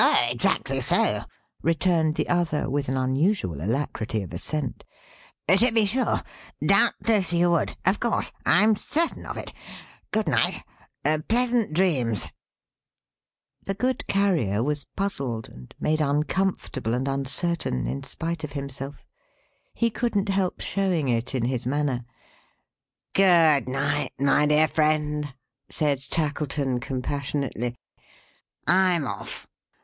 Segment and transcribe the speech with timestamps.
[0.29, 1.25] "Exactly so,"
[1.61, 4.83] returned the other with an unusual alacrity of assent.
[5.47, 6.23] "To be sure!
[6.65, 7.75] Doubtless you would.
[7.85, 8.31] Of course.
[8.43, 9.53] I'm certain of it.
[10.09, 10.63] Good night.
[11.27, 12.25] Pleasant dreams!"
[13.63, 19.05] The good Carrier was puzzled, and made uncomfortable and uncertain, in spite of himself.
[19.75, 22.05] He couldn't help showing it, in his manner.
[23.13, 25.31] "Good night, my dear friend!"
[25.69, 27.75] said Tackleton, compassionately.
[28.65, 29.45] "I'm off.